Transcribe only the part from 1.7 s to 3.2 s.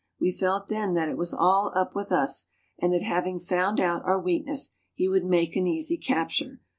up with us, and that